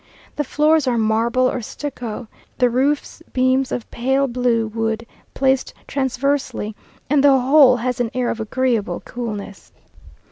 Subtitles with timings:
[0.35, 6.75] The floors are marble or stucco the roofs beams of pale blue wood placed transversely,
[7.07, 9.71] and the whole has an air of agreeable coolness.